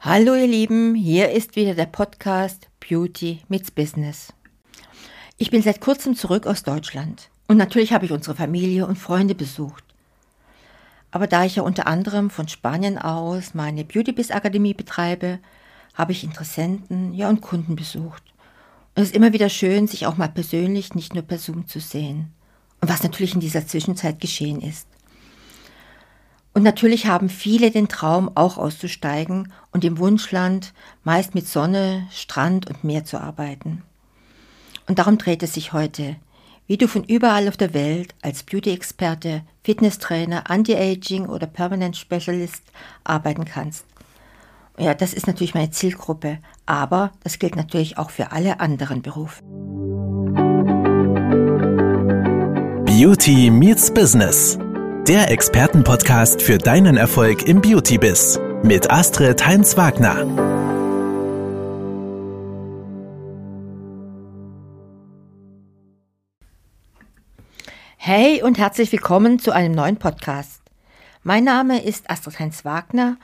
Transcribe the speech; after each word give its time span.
Hallo 0.00 0.36
ihr 0.36 0.46
Lieben, 0.46 0.94
hier 0.94 1.32
ist 1.32 1.56
wieder 1.56 1.74
der 1.74 1.86
Podcast 1.86 2.68
Beauty 2.78 3.40
meets 3.48 3.72
Business. 3.72 4.32
Ich 5.38 5.50
bin 5.50 5.60
seit 5.60 5.80
kurzem 5.80 6.14
zurück 6.14 6.46
aus 6.46 6.62
Deutschland 6.62 7.30
und 7.48 7.56
natürlich 7.56 7.92
habe 7.92 8.04
ich 8.04 8.12
unsere 8.12 8.36
Familie 8.36 8.86
und 8.86 8.96
Freunde 8.96 9.34
besucht. 9.34 9.82
Aber 11.10 11.26
da 11.26 11.44
ich 11.44 11.56
ja 11.56 11.64
unter 11.64 11.88
anderem 11.88 12.30
von 12.30 12.46
Spanien 12.46 12.96
aus 12.96 13.54
meine 13.54 13.84
Beauty 13.84 14.12
Biz 14.12 14.30
Akademie 14.30 14.72
betreibe, 14.72 15.40
habe 15.94 16.12
ich 16.12 16.22
Interessenten, 16.22 17.12
ja 17.12 17.28
und 17.28 17.40
Kunden 17.40 17.74
besucht. 17.74 18.22
Und 18.94 19.02
es 19.02 19.08
ist 19.08 19.16
immer 19.16 19.32
wieder 19.32 19.48
schön, 19.48 19.88
sich 19.88 20.06
auch 20.06 20.16
mal 20.16 20.28
persönlich, 20.28 20.94
nicht 20.94 21.12
nur 21.12 21.24
per 21.24 21.38
Zoom 21.38 21.66
zu 21.66 21.80
sehen. 21.80 22.32
Und 22.80 22.88
was 22.88 23.02
natürlich 23.02 23.34
in 23.34 23.40
dieser 23.40 23.66
Zwischenzeit 23.66 24.20
geschehen 24.20 24.60
ist. 24.60 24.86
Und 26.58 26.64
natürlich 26.64 27.06
haben 27.06 27.28
viele 27.28 27.70
den 27.70 27.86
Traum, 27.86 28.32
auch 28.34 28.58
auszusteigen 28.58 29.52
und 29.70 29.84
im 29.84 29.98
Wunschland 29.98 30.74
meist 31.04 31.36
mit 31.36 31.46
Sonne, 31.46 32.08
Strand 32.10 32.66
und 32.66 32.82
Meer 32.82 33.04
zu 33.04 33.20
arbeiten. 33.20 33.84
Und 34.88 34.98
darum 34.98 35.18
dreht 35.18 35.44
es 35.44 35.54
sich 35.54 35.72
heute, 35.72 36.16
wie 36.66 36.76
du 36.76 36.88
von 36.88 37.04
überall 37.04 37.46
auf 37.46 37.56
der 37.56 37.74
Welt 37.74 38.12
als 38.22 38.42
Beauty-Experte, 38.42 39.42
Fitnesstrainer, 39.62 40.50
Anti-Aging 40.50 41.26
oder 41.26 41.46
Permanent 41.46 41.96
Specialist 41.96 42.64
arbeiten 43.04 43.44
kannst. 43.44 43.84
Ja, 44.76 44.94
das 44.94 45.14
ist 45.14 45.28
natürlich 45.28 45.54
meine 45.54 45.70
Zielgruppe, 45.70 46.40
aber 46.66 47.12
das 47.22 47.38
gilt 47.38 47.54
natürlich 47.54 47.98
auch 47.98 48.10
für 48.10 48.32
alle 48.32 48.58
anderen 48.58 49.00
Berufe. 49.02 49.44
Beauty 52.84 53.48
meets 53.48 53.94
Business 53.94 54.58
der 55.08 55.30
Expertenpodcast 55.30 56.42
für 56.42 56.58
deinen 56.58 56.98
Erfolg 56.98 57.48
im 57.48 57.62
Beauty-Biss 57.62 58.38
mit 58.62 58.90
Astrid 58.90 59.46
Heinz-Wagner. 59.46 60.26
Hey 67.96 68.42
und 68.42 68.58
herzlich 68.58 68.92
willkommen 68.92 69.38
zu 69.38 69.50
einem 69.52 69.72
neuen 69.72 69.96
Podcast. 69.96 70.60
Mein 71.22 71.44
Name 71.44 71.82
ist 71.82 72.10
Astrid 72.10 72.38
Heinz-Wagner 72.38 73.16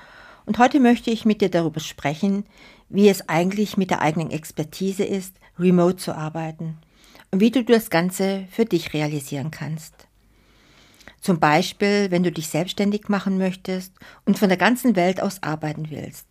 und 0.46 0.56
heute 0.56 0.80
möchte 0.80 1.10
ich 1.10 1.26
mit 1.26 1.42
dir 1.42 1.50
darüber 1.50 1.80
sprechen, 1.80 2.46
wie 2.88 3.10
es 3.10 3.28
eigentlich 3.28 3.76
mit 3.76 3.90
der 3.90 4.00
eigenen 4.00 4.30
Expertise 4.30 5.04
ist, 5.04 5.36
remote 5.58 5.96
zu 5.96 6.16
arbeiten 6.16 6.78
und 7.30 7.40
wie 7.40 7.50
du 7.50 7.62
das 7.62 7.90
Ganze 7.90 8.46
für 8.50 8.64
dich 8.64 8.94
realisieren 8.94 9.50
kannst. 9.50 10.08
Zum 11.24 11.40
Beispiel, 11.40 12.10
wenn 12.10 12.22
du 12.22 12.30
dich 12.30 12.48
selbstständig 12.48 13.08
machen 13.08 13.38
möchtest 13.38 13.94
und 14.26 14.38
von 14.38 14.50
der 14.50 14.58
ganzen 14.58 14.94
Welt 14.94 15.22
aus 15.22 15.42
arbeiten 15.42 15.86
willst. 15.88 16.26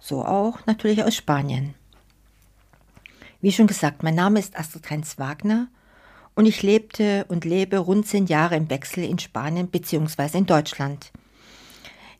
So 0.00 0.22
auch 0.22 0.58
natürlich 0.66 1.02
aus 1.02 1.16
Spanien. 1.16 1.72
Wie 3.40 3.52
schon 3.52 3.66
gesagt, 3.66 4.02
mein 4.02 4.14
Name 4.14 4.38
ist 4.38 4.54
Astrid 4.54 4.90
Heinz 4.90 5.18
Wagner 5.18 5.68
und 6.34 6.44
ich 6.44 6.62
lebte 6.62 7.24
und 7.28 7.46
lebe 7.46 7.78
rund 7.78 8.06
zehn 8.06 8.26
Jahre 8.26 8.56
im 8.56 8.68
Wechsel 8.68 9.04
in 9.04 9.18
Spanien 9.18 9.68
bzw. 9.68 10.36
in 10.36 10.44
Deutschland. 10.44 11.10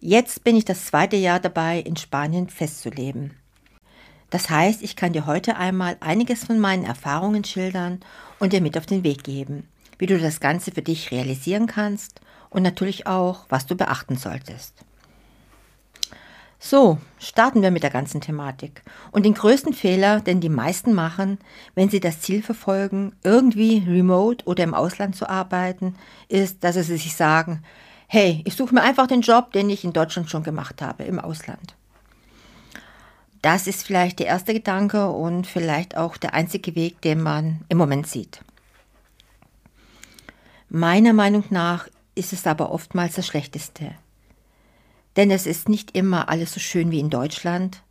Jetzt 0.01 0.45
bin 0.45 0.57
ich 0.57 0.65
das 0.65 0.87
zweite 0.87 1.17
Jahr 1.17 1.41
dabei, 1.41 1.81
in 1.81 1.97
Spanien 1.99 2.49
festzuleben. 2.49 3.37
Das 4.31 4.49
heißt, 4.49 4.83
ich 4.83 4.97
kann 4.97 5.13
dir 5.13 5.27
heute 5.27 5.57
einmal 5.57 5.99
einiges 6.01 6.45
von 6.45 6.59
meinen 6.59 6.85
Erfahrungen 6.85 7.45
schildern 7.45 8.01
und 8.39 8.55
dir 8.55 8.63
mit 8.63 8.79
auf 8.79 8.87
den 8.87 9.05
Weg 9.05 9.25
geben 9.25 9.69
wie 9.99 10.07
du 10.07 10.19
das 10.19 10.41
Ganze 10.41 10.73
für 10.73 10.83
dich 10.83 11.11
realisieren 11.11 11.67
kannst 11.67 12.21
und 12.51 12.63
natürlich 12.63 13.07
auch, 13.07 13.47
was 13.49 13.67
du 13.67 13.77
beachten 13.77 14.17
solltest. 14.17 14.75
So, 16.67 16.97
starten 17.19 17.61
wir 17.61 17.71
mit 17.71 17.83
der 17.83 17.91
ganzen 17.91 18.23
Thematik. 18.23 18.83
Und 19.13 19.27
den 19.27 19.35
größten 19.35 19.75
Fehler, 19.75 20.21
den 20.21 20.41
die 20.41 20.49
meisten 20.49 20.95
machen, 20.95 21.39
wenn 21.75 21.91
sie 21.91 22.01
das 22.01 22.23
Ziel 22.23 22.43
verfolgen, 22.43 23.15
irgendwie 23.23 23.85
remote 23.87 24.47
oder 24.47 24.65
im 24.65 24.73
Ausland 24.73 25.15
zu 25.15 25.29
arbeiten, 25.29 25.95
ist, 26.29 26.65
dass 26.65 26.77
sie 26.77 26.83
sich 26.83 27.15
sagen, 27.15 27.63
hey, 28.07 28.43
ich 28.47 28.55
suche 28.55 28.75
mir 28.75 28.83
einfach 28.83 29.07
den 29.07 29.21
Job, 29.21 29.53
den 29.53 29.69
ich 29.69 29.85
in 29.85 29.93
Deutschland 29.93 30.31
schon 30.31 30.43
gemacht 30.43 30.81
habe, 30.81 31.05
im 31.05 31.19
Ausland. 31.19 31.77
Das 33.43 33.67
ist 33.67 33.87
vielleicht 33.87 34.21
der 34.21 34.27
erste 34.29 34.55
Gedanke 34.55 35.11
und 35.11 35.47
vielleicht 35.47 35.99
auch 35.99 36.17
der 36.17 36.33
einzige 36.33 36.75
Weg, 36.75 37.03
den 37.03 37.21
man 37.21 37.61
im 37.69 37.77
Moment 37.77 38.07
sieht. 38.07 38.41
Meiner 40.77 41.13
Meinung 41.13 41.45
nach 41.51 41.87
ist 42.17 42.33
es 42.33 42.49
aber 42.49 42.73
oftmals 42.73 43.15
das 43.15 43.29
Schlechteste. 43.29 43.95
Denn 45.15 45.31
es 45.31 45.47
ist 45.47 45.69
nicht 45.69 45.97
immer 45.97 46.29
alles 46.29 46.53
so 46.53 46.59
schön 46.59 46.91
wie 46.91 46.99
in 46.99 47.11
Deutschland. 47.11 47.85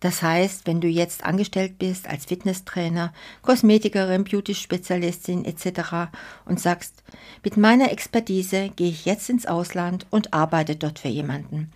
Das 0.00 0.22
heißt, 0.22 0.66
wenn 0.66 0.80
du 0.80 0.88
jetzt 0.88 1.24
angestellt 1.24 1.78
bist 1.78 2.08
als 2.08 2.24
Fitnesstrainer, 2.24 3.12
Kosmetikerin, 3.42 4.24
Beauty-Spezialistin 4.24 5.44
etc. 5.44 6.10
und 6.46 6.58
sagst, 6.58 7.02
mit 7.44 7.58
meiner 7.58 7.92
Expertise 7.92 8.70
gehe 8.76 8.88
ich 8.88 9.04
jetzt 9.04 9.28
ins 9.28 9.44
Ausland 9.44 10.06
und 10.08 10.32
arbeite 10.32 10.74
dort 10.74 11.00
für 11.00 11.08
jemanden, 11.08 11.70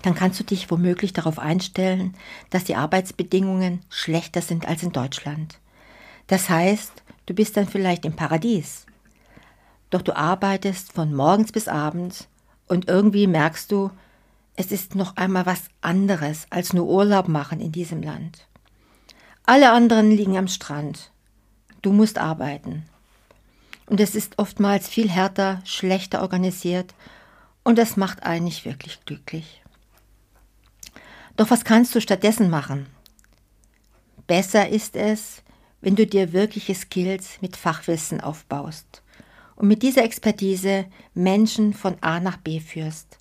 dann 0.00 0.14
kannst 0.14 0.40
du 0.40 0.44
dich 0.44 0.70
womöglich 0.70 1.12
darauf 1.12 1.38
einstellen, 1.38 2.16
dass 2.48 2.64
die 2.64 2.76
Arbeitsbedingungen 2.76 3.82
schlechter 3.90 4.40
sind 4.40 4.66
als 4.66 4.82
in 4.82 4.92
Deutschland. 4.92 5.60
Das 6.26 6.48
heißt, 6.48 7.02
du 7.26 7.34
bist 7.34 7.58
dann 7.58 7.68
vielleicht 7.68 8.06
im 8.06 8.16
Paradies, 8.16 8.86
doch 9.94 10.02
du 10.02 10.16
arbeitest 10.16 10.92
von 10.92 11.14
morgens 11.14 11.52
bis 11.52 11.68
abends 11.68 12.26
und 12.66 12.88
irgendwie 12.88 13.28
merkst 13.28 13.70
du, 13.70 13.92
es 14.56 14.72
ist 14.72 14.96
noch 14.96 15.16
einmal 15.16 15.46
was 15.46 15.68
anderes 15.82 16.48
als 16.50 16.72
nur 16.72 16.88
Urlaub 16.88 17.28
machen 17.28 17.60
in 17.60 17.70
diesem 17.70 18.02
Land. 18.02 18.48
Alle 19.44 19.70
anderen 19.70 20.10
liegen 20.10 20.36
am 20.36 20.48
Strand. 20.48 21.12
Du 21.80 21.92
musst 21.92 22.18
arbeiten. 22.18 22.86
Und 23.86 24.00
es 24.00 24.16
ist 24.16 24.40
oftmals 24.40 24.88
viel 24.88 25.08
härter, 25.08 25.62
schlechter 25.64 26.22
organisiert 26.22 26.92
und 27.62 27.78
das 27.78 27.96
macht 27.96 28.24
einen 28.24 28.46
nicht 28.46 28.64
wirklich 28.64 29.04
glücklich. 29.04 29.62
Doch 31.36 31.50
was 31.50 31.64
kannst 31.64 31.94
du 31.94 32.00
stattdessen 32.00 32.50
machen? 32.50 32.86
Besser 34.26 34.68
ist 34.68 34.96
es, 34.96 35.44
wenn 35.80 35.94
du 35.94 36.04
dir 36.04 36.32
wirkliche 36.32 36.74
Skills 36.74 37.40
mit 37.40 37.56
Fachwissen 37.56 38.20
aufbaust 38.20 39.03
und 39.56 39.68
mit 39.68 39.82
dieser 39.82 40.04
Expertise 40.04 40.86
Menschen 41.14 41.72
von 41.72 41.96
A 42.00 42.20
nach 42.20 42.36
B 42.36 42.60
führst. 42.60 43.18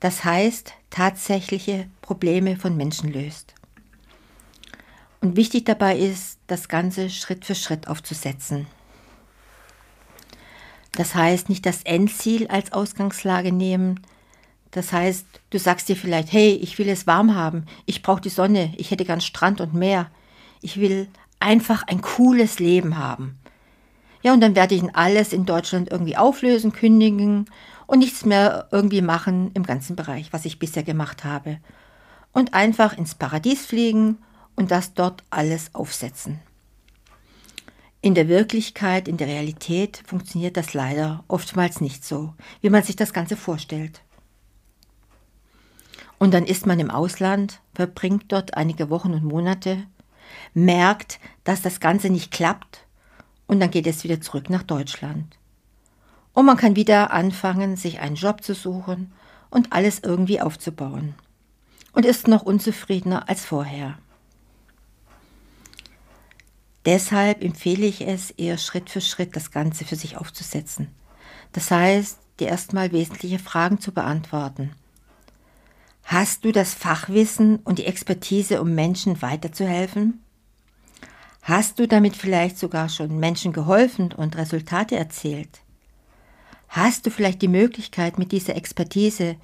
Das 0.00 0.24
heißt, 0.24 0.72
tatsächliche 0.90 1.88
Probleme 2.00 2.56
von 2.56 2.76
Menschen 2.76 3.12
löst. 3.12 3.54
Und 5.20 5.36
wichtig 5.36 5.64
dabei 5.64 5.96
ist, 5.96 6.38
das 6.48 6.68
Ganze 6.68 7.08
Schritt 7.08 7.44
für 7.44 7.54
Schritt 7.54 7.86
aufzusetzen. 7.86 8.66
Das 10.92 11.14
heißt, 11.14 11.48
nicht 11.48 11.64
das 11.64 11.84
Endziel 11.84 12.48
als 12.48 12.72
Ausgangslage 12.72 13.52
nehmen. 13.52 14.00
Das 14.72 14.92
heißt, 14.92 15.26
du 15.50 15.58
sagst 15.58 15.88
dir 15.88 15.96
vielleicht, 15.96 16.32
hey, 16.32 16.54
ich 16.54 16.78
will 16.78 16.88
es 16.88 17.06
warm 17.06 17.34
haben, 17.34 17.66
ich 17.86 18.02
brauche 18.02 18.20
die 18.20 18.28
Sonne, 18.28 18.74
ich 18.76 18.90
hätte 18.90 19.04
gern 19.04 19.20
Strand 19.20 19.60
und 19.60 19.74
Meer. 19.74 20.10
Ich 20.60 20.80
will 20.80 21.08
einfach 21.40 21.82
ein 21.84 22.00
cooles 22.00 22.58
Leben 22.58 22.98
haben. 22.98 23.38
Ja, 24.22 24.32
und 24.32 24.40
dann 24.40 24.54
werde 24.54 24.74
ich 24.74 24.82
alles 24.94 25.32
in 25.32 25.46
Deutschland 25.46 25.90
irgendwie 25.90 26.16
auflösen, 26.16 26.72
kündigen 26.72 27.46
und 27.86 27.98
nichts 27.98 28.24
mehr 28.24 28.68
irgendwie 28.70 29.02
machen 29.02 29.50
im 29.54 29.64
ganzen 29.64 29.96
Bereich, 29.96 30.32
was 30.32 30.44
ich 30.44 30.58
bisher 30.58 30.84
gemacht 30.84 31.24
habe. 31.24 31.58
Und 32.32 32.54
einfach 32.54 32.96
ins 32.96 33.14
Paradies 33.14 33.66
fliegen 33.66 34.18
und 34.54 34.70
das 34.70 34.94
dort 34.94 35.24
alles 35.30 35.74
aufsetzen. 35.74 36.40
In 38.00 38.14
der 38.14 38.28
Wirklichkeit, 38.28 39.06
in 39.06 39.16
der 39.16 39.28
Realität 39.28 40.02
funktioniert 40.06 40.56
das 40.56 40.74
leider 40.74 41.24
oftmals 41.28 41.80
nicht 41.80 42.04
so, 42.04 42.34
wie 42.60 42.70
man 42.70 42.82
sich 42.82 42.96
das 42.96 43.12
Ganze 43.12 43.36
vorstellt. 43.36 44.02
Und 46.18 46.32
dann 46.34 46.44
ist 46.44 46.66
man 46.66 46.80
im 46.80 46.90
Ausland, 46.90 47.60
verbringt 47.74 48.24
dort 48.28 48.54
einige 48.56 48.90
Wochen 48.90 49.12
und 49.12 49.24
Monate, 49.24 49.86
merkt, 50.54 51.18
dass 51.44 51.62
das 51.62 51.80
Ganze 51.80 52.10
nicht 52.10 52.30
klappt 52.30 52.86
und 53.52 53.60
dann 53.60 53.70
geht 53.70 53.86
es 53.86 54.02
wieder 54.02 54.18
zurück 54.18 54.48
nach 54.48 54.62
Deutschland. 54.62 55.36
Und 56.32 56.46
man 56.46 56.56
kann 56.56 56.74
wieder 56.74 57.10
anfangen, 57.10 57.76
sich 57.76 58.00
einen 58.00 58.16
Job 58.16 58.42
zu 58.42 58.54
suchen 58.54 59.12
und 59.50 59.74
alles 59.74 59.98
irgendwie 60.02 60.40
aufzubauen. 60.40 61.14
Und 61.92 62.06
ist 62.06 62.28
noch 62.28 62.44
unzufriedener 62.44 63.28
als 63.28 63.44
vorher. 63.44 63.98
Deshalb 66.86 67.44
empfehle 67.44 67.84
ich 67.84 68.00
es, 68.00 68.30
eher 68.30 68.56
Schritt 68.56 68.88
für 68.88 69.02
Schritt 69.02 69.36
das 69.36 69.50
Ganze 69.50 69.84
für 69.84 69.96
sich 69.96 70.16
aufzusetzen. 70.16 70.88
Das 71.52 71.70
heißt, 71.70 72.20
dir 72.40 72.48
erstmal 72.48 72.90
wesentliche 72.90 73.38
Fragen 73.38 73.80
zu 73.80 73.92
beantworten. 73.92 74.72
Hast 76.04 76.46
du 76.46 76.52
das 76.52 76.72
Fachwissen 76.72 77.56
und 77.56 77.78
die 77.78 77.84
Expertise, 77.84 78.62
um 78.62 78.74
Menschen 78.74 79.20
weiterzuhelfen? 79.20 80.22
Hast 81.44 81.80
du 81.80 81.88
damit 81.88 82.16
vielleicht 82.16 82.56
sogar 82.56 82.88
schon 82.88 83.18
Menschen 83.18 83.52
geholfen 83.52 84.12
und 84.12 84.36
Resultate 84.36 84.94
erzielt? 84.94 85.62
Hast 86.68 87.04
du 87.04 87.10
vielleicht 87.10 87.42
die 87.42 87.48
Möglichkeit, 87.48 88.16
mit 88.16 88.30
dieser 88.30 88.54
Expertise 88.54 89.34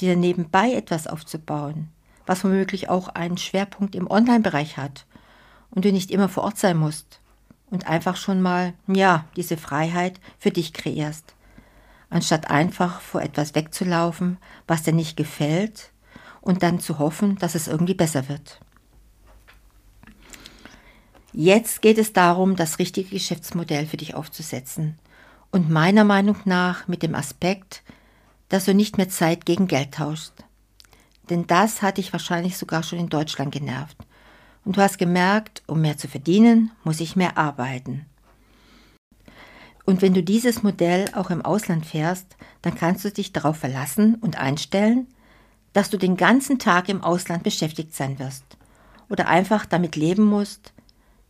dir 0.00 0.14
nebenbei 0.14 0.72
etwas 0.72 1.08
aufzubauen, 1.08 1.88
was 2.26 2.44
womöglich 2.44 2.88
auch 2.88 3.08
einen 3.08 3.38
Schwerpunkt 3.38 3.96
im 3.96 4.08
Online-Bereich 4.08 4.76
hat 4.76 5.04
und 5.70 5.84
du 5.84 5.90
nicht 5.90 6.12
immer 6.12 6.28
vor 6.28 6.44
Ort 6.44 6.58
sein 6.58 6.76
musst 6.76 7.20
und 7.70 7.88
einfach 7.88 8.16
schon 8.16 8.40
mal, 8.40 8.72
ja, 8.86 9.24
diese 9.34 9.56
Freiheit 9.56 10.20
für 10.38 10.52
dich 10.52 10.72
kreierst, 10.72 11.34
anstatt 12.08 12.52
einfach 12.52 13.00
vor 13.00 13.20
etwas 13.20 13.56
wegzulaufen, 13.56 14.38
was 14.68 14.84
dir 14.84 14.92
nicht 14.92 15.16
gefällt 15.16 15.90
und 16.40 16.62
dann 16.62 16.78
zu 16.78 17.00
hoffen, 17.00 17.36
dass 17.38 17.56
es 17.56 17.66
irgendwie 17.66 17.94
besser 17.94 18.28
wird. 18.28 18.60
Jetzt 21.40 21.82
geht 21.82 21.98
es 21.98 22.12
darum, 22.12 22.56
das 22.56 22.80
richtige 22.80 23.10
Geschäftsmodell 23.10 23.86
für 23.86 23.96
dich 23.96 24.16
aufzusetzen 24.16 24.98
und 25.52 25.70
meiner 25.70 26.02
Meinung 26.02 26.34
nach 26.46 26.88
mit 26.88 27.04
dem 27.04 27.14
Aspekt, 27.14 27.84
dass 28.48 28.64
du 28.64 28.74
nicht 28.74 28.96
mehr 28.96 29.08
Zeit 29.08 29.46
gegen 29.46 29.68
Geld 29.68 29.94
tauschst. 29.94 30.32
Denn 31.30 31.46
das 31.46 31.80
hat 31.80 31.98
dich 31.98 32.12
wahrscheinlich 32.12 32.58
sogar 32.58 32.82
schon 32.82 32.98
in 32.98 33.08
Deutschland 33.08 33.52
genervt. 33.52 33.96
Und 34.64 34.76
du 34.78 34.82
hast 34.82 34.98
gemerkt, 34.98 35.62
um 35.68 35.80
mehr 35.80 35.96
zu 35.96 36.08
verdienen, 36.08 36.72
muss 36.82 36.98
ich 36.98 37.14
mehr 37.14 37.38
arbeiten. 37.38 38.06
Und 39.84 40.02
wenn 40.02 40.14
du 40.14 40.24
dieses 40.24 40.64
Modell 40.64 41.04
auch 41.14 41.30
im 41.30 41.42
Ausland 41.42 41.86
fährst, 41.86 42.36
dann 42.62 42.74
kannst 42.74 43.04
du 43.04 43.12
dich 43.12 43.32
darauf 43.32 43.58
verlassen 43.58 44.16
und 44.16 44.40
einstellen, 44.40 45.06
dass 45.72 45.88
du 45.88 45.98
den 45.98 46.16
ganzen 46.16 46.58
Tag 46.58 46.88
im 46.88 47.00
Ausland 47.00 47.44
beschäftigt 47.44 47.94
sein 47.94 48.18
wirst 48.18 48.42
oder 49.08 49.28
einfach 49.28 49.66
damit 49.66 49.94
leben 49.94 50.24
musst, 50.24 50.72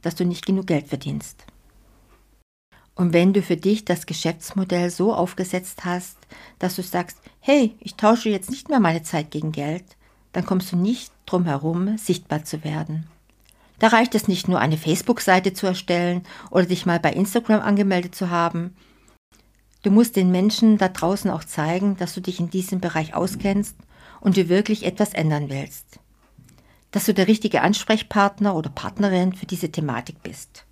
dass 0.02 0.14
du 0.14 0.24
nicht 0.24 0.46
genug 0.46 0.66
Geld 0.66 0.88
verdienst. 0.88 1.44
Und 2.94 3.12
wenn 3.12 3.32
du 3.32 3.42
für 3.42 3.56
dich 3.56 3.84
das 3.84 4.06
Geschäftsmodell 4.06 4.90
so 4.90 5.14
aufgesetzt 5.14 5.84
hast, 5.84 6.16
dass 6.58 6.74
du 6.74 6.82
sagst, 6.82 7.18
hey, 7.38 7.76
ich 7.78 7.94
tausche 7.94 8.28
jetzt 8.28 8.50
nicht 8.50 8.68
mehr 8.68 8.80
meine 8.80 9.04
Zeit 9.04 9.30
gegen 9.30 9.52
Geld, 9.52 9.84
dann 10.32 10.44
kommst 10.44 10.72
du 10.72 10.76
nicht 10.76 11.12
drum 11.24 11.44
herum, 11.44 11.96
sichtbar 11.96 12.44
zu 12.44 12.64
werden. 12.64 13.06
Da 13.78 13.88
reicht 13.88 14.14
es 14.16 14.26
nicht 14.26 14.48
nur, 14.48 14.58
eine 14.58 14.76
Facebook-Seite 14.76 15.52
zu 15.52 15.66
erstellen 15.66 16.22
oder 16.50 16.66
dich 16.66 16.86
mal 16.86 16.98
bei 16.98 17.12
Instagram 17.12 17.60
angemeldet 17.60 18.14
zu 18.14 18.30
haben. 18.30 18.74
Du 19.82 19.92
musst 19.92 20.16
den 20.16 20.32
Menschen 20.32 20.76
da 20.78 20.88
draußen 20.88 21.30
auch 21.30 21.44
zeigen, 21.44 21.96
dass 21.96 22.14
du 22.14 22.20
dich 22.20 22.40
in 22.40 22.50
diesem 22.50 22.80
Bereich 22.80 23.14
auskennst 23.14 23.76
und 24.20 24.36
du 24.36 24.48
wirklich 24.48 24.84
etwas 24.84 25.14
ändern 25.14 25.48
willst. 25.48 26.00
Dass 26.90 27.04
du 27.04 27.14
der 27.14 27.28
richtige 27.28 27.62
Ansprechpartner 27.62 28.54
oder 28.54 28.70
Partnerin 28.70 29.34
für 29.34 29.46
diese 29.46 29.70
Thematik 29.70 30.22
bist. 30.22 30.64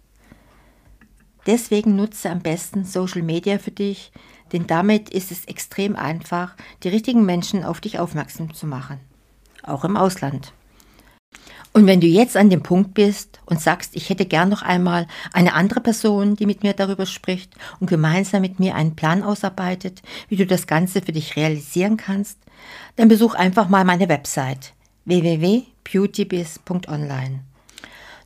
Deswegen 1.46 1.94
nutze 1.94 2.30
am 2.30 2.40
besten 2.40 2.84
Social 2.84 3.22
Media 3.22 3.58
für 3.58 3.70
dich, 3.70 4.10
denn 4.52 4.66
damit 4.66 5.10
ist 5.10 5.30
es 5.30 5.44
extrem 5.44 5.94
einfach, 5.94 6.56
die 6.82 6.88
richtigen 6.88 7.24
Menschen 7.24 7.64
auf 7.64 7.80
dich 7.80 7.98
aufmerksam 7.98 8.52
zu 8.52 8.66
machen. 8.66 8.98
Auch 9.62 9.84
im 9.84 9.96
Ausland. 9.96 10.52
Und 11.72 11.86
wenn 11.86 12.00
du 12.00 12.06
jetzt 12.06 12.36
an 12.36 12.48
dem 12.48 12.62
Punkt 12.62 12.94
bist 12.94 13.38
und 13.44 13.60
sagst, 13.60 13.96
ich 13.96 14.08
hätte 14.08 14.24
gern 14.24 14.48
noch 14.48 14.62
einmal 14.62 15.06
eine 15.34 15.52
andere 15.52 15.80
Person, 15.80 16.34
die 16.34 16.46
mit 16.46 16.62
mir 16.62 16.72
darüber 16.72 17.04
spricht 17.04 17.54
und 17.80 17.90
gemeinsam 17.90 18.40
mit 18.40 18.58
mir 18.58 18.74
einen 18.74 18.96
Plan 18.96 19.22
ausarbeitet, 19.22 20.00
wie 20.28 20.36
du 20.36 20.46
das 20.46 20.66
Ganze 20.66 21.02
für 21.02 21.12
dich 21.12 21.36
realisieren 21.36 21.98
kannst, 21.98 22.38
dann 22.96 23.08
besuch 23.08 23.34
einfach 23.34 23.68
mal 23.68 23.84
meine 23.84 24.08
Website 24.08 24.72
www.beautybiz.online. 25.06 27.40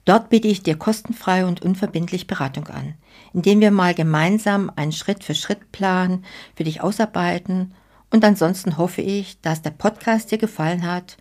Dort 0.04 0.30
biete 0.30 0.48
ich 0.48 0.62
dir 0.62 0.76
kostenfrei 0.76 1.46
und 1.46 1.62
unverbindlich 1.62 2.26
Beratung 2.26 2.66
an, 2.68 2.94
indem 3.32 3.60
wir 3.60 3.70
mal 3.70 3.94
gemeinsam 3.94 4.72
einen 4.74 4.92
Schritt-für-Schritt-Plan 4.92 6.24
für 6.56 6.64
dich 6.64 6.80
ausarbeiten 6.80 7.72
und 8.10 8.24
ansonsten 8.24 8.76
hoffe 8.76 9.02
ich, 9.02 9.40
dass 9.40 9.62
der 9.62 9.70
Podcast 9.70 10.32
dir 10.32 10.38
gefallen 10.38 10.84
hat 10.84 11.16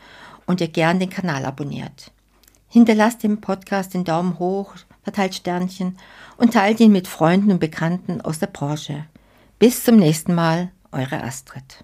und 0.47 0.61
ihr 0.61 0.69
gern 0.69 0.99
den 0.99 1.09
Kanal 1.09 1.45
abonniert. 1.45 2.11
Hinterlasst 2.67 3.23
dem 3.23 3.41
Podcast 3.41 3.93
den 3.93 4.05
Daumen 4.05 4.39
hoch, 4.39 4.73
verteilt 5.03 5.35
Sternchen 5.35 5.97
und 6.37 6.53
teilt 6.53 6.79
ihn 6.79 6.91
mit 6.91 7.07
Freunden 7.07 7.51
und 7.51 7.59
Bekannten 7.59 8.21
aus 8.21 8.39
der 8.39 8.47
Branche. 8.47 9.05
Bis 9.59 9.83
zum 9.83 9.97
nächsten 9.97 10.33
Mal, 10.33 10.71
eure 10.91 11.23
Astrid. 11.23 11.83